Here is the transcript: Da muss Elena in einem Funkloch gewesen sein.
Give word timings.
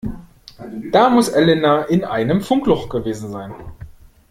Da 0.91 1.11
muss 1.11 1.29
Elena 1.29 1.83
in 1.83 2.03
einem 2.03 2.41
Funkloch 2.41 2.89
gewesen 2.89 3.29
sein. 3.31 3.53